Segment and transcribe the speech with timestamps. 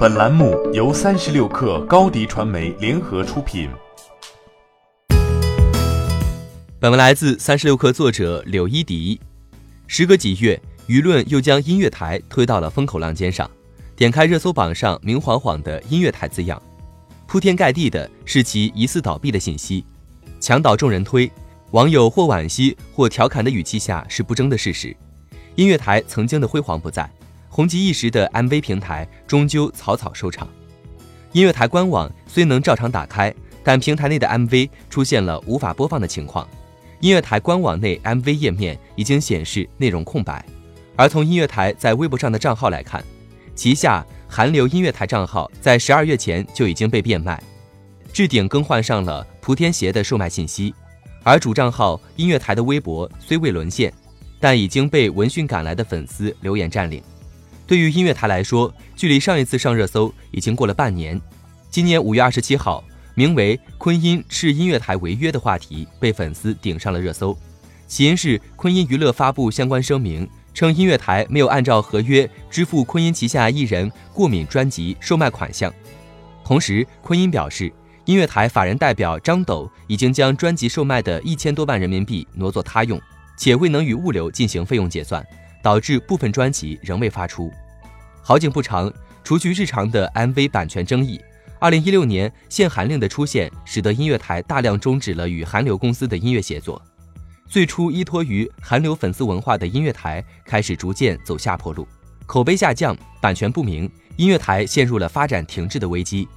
[0.00, 3.68] 本栏目由三十六氪高低传媒联合出品。
[6.78, 9.20] 本文来自三十六氪作者柳一迪。
[9.86, 10.58] 时隔几月，
[10.88, 13.50] 舆论又将音乐台推到了风口浪尖上。
[13.94, 16.62] 点开热搜榜上明晃晃的音乐台字样，
[17.26, 19.84] 铺天盖地的是其疑似倒闭的信息。
[20.40, 21.30] 墙倒众人推，
[21.72, 24.96] 网友或惋惜或调侃的语气下是不争的事实。
[25.56, 27.06] 音乐台曾经的辉煌不在。
[27.52, 30.48] 红极一时的 MV 平台终究草草收场，
[31.32, 33.34] 音乐台官网虽能照常打开，
[33.64, 36.46] 但平台内的 MV 出现了无法播放的情况。
[37.00, 40.44] 音乐台官网内 MV 页面已经显示内容空白，
[40.94, 43.02] 而从音乐台在微博上的账号来看，
[43.56, 47.42] 旗下韩流音乐台账号在十二月前就已经被变卖，
[48.12, 50.72] 置顶更换上了莆田鞋的售卖信息，
[51.24, 53.92] 而主账号音乐台的微博虽未沦陷，
[54.38, 57.02] 但已经被闻讯赶来的粉丝留言占领。
[57.70, 61.20] 对于音乐台来说，距离上一次上热搜已经过了半年。
[61.70, 62.82] 今年五月二十七号，
[63.14, 67.38] 名为“昆音斥音乐台违约”的话题被粉丝顶上了热搜。
[67.86, 75.72] 起因是昆音娱乐发布相关声明，称音乐台没有按照合约支付昆音旗下艺人过敏专辑售卖款项。
[76.44, 77.72] 同时，昆音表示，
[78.04, 83.00] 音乐台法人代表张斗已经将专辑售卖的一千多万人民币挪作他用，
[83.36, 85.24] 且未能与物流进行费用结算。
[85.62, 87.52] 导致部分专辑仍未发出。
[88.22, 88.92] 好景不长，
[89.24, 91.20] 除去日常的 MV 版权争议，
[91.58, 96.80] 二零一六年限韩令的出现，使得音乐台大量终止了与韩流公司的音乐协作。
[97.48, 101.86] 最初依托于韩流粉丝文化的音乐台，开始逐渐走下坡路，
[102.24, 106.28] 口碑下降，版权不明，音乐台陷入了发展停滞的危机。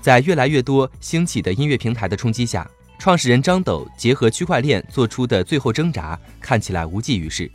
[0.00, 2.66] 在越来越多兴起的音乐平台的冲击下，
[2.98, 7.50] 创始人张斗结合区块链做出的最后挣扎，看起来无济于事。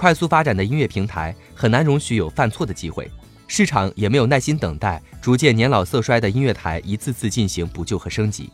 [0.00, 3.06] 快速发展的音乐平台很难容许有犯错的机会，
[3.46, 8.48] 市场也没有耐心等待逐渐年老色衰的音乐台一次次进行补救和升级。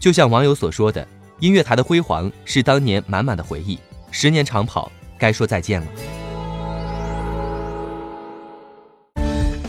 [0.00, 1.06] 就像网友所说的，
[1.38, 3.78] 音乐台的辉煌是当年满满的回忆，
[4.10, 5.86] 十年长跑该说再见了。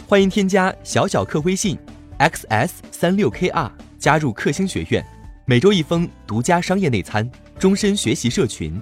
[0.08, 1.78] 欢迎添加小小客微信
[2.18, 5.06] xs 三六 kr 加入克星学院，
[5.46, 7.30] 每周一封独家商业内参，
[7.60, 8.82] 终身学习社群。